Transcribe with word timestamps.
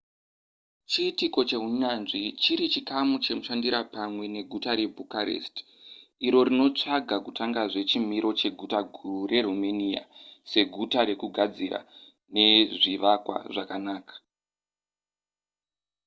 chiitiko 0.91 1.39
chehunyanzvi 1.49 2.21
chiri 2.41 2.65
chikamu 2.73 3.15
chemushandira 3.23 3.79
pamwe 3.93 4.25
neguta 4.35 4.71
rebucharest 4.79 5.55
iro 6.27 6.39
rinotsvaga 6.47 7.15
kutangazve 7.25 7.79
chimiro 7.89 8.29
cheguta 8.39 8.79
guru 8.93 9.19
reromania 9.31 10.03
seguta 10.51 10.99
rekugadzira 11.09 11.79
nezvivakwa 12.33 13.37
zvakanaka 13.53 14.15